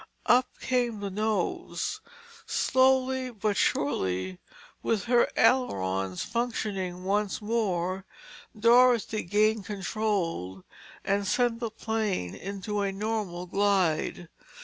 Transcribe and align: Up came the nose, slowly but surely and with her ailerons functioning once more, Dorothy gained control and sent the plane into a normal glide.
Up 0.25 0.47
came 0.59 0.99
the 0.99 1.11
nose, 1.11 2.01
slowly 2.47 3.29
but 3.29 3.55
surely 3.55 4.29
and 4.29 4.37
with 4.81 5.03
her 5.03 5.29
ailerons 5.37 6.23
functioning 6.23 7.03
once 7.03 7.39
more, 7.39 8.03
Dorothy 8.59 9.21
gained 9.21 9.65
control 9.67 10.63
and 11.05 11.27
sent 11.27 11.59
the 11.59 11.69
plane 11.69 12.33
into 12.33 12.81
a 12.81 12.91
normal 12.91 13.45
glide. 13.45 14.27